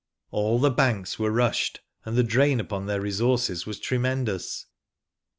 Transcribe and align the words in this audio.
All 0.31 0.57
the 0.57 0.71
banks 0.71 1.19
were 1.19 1.29
rushed, 1.29 1.81
and 2.05 2.17
the 2.17 2.23
drain 2.23 2.59
upon 2.59 2.87
their 2.87 2.99
resources 2.99 3.67
was 3.67 3.79
tremendous.. 3.79 4.65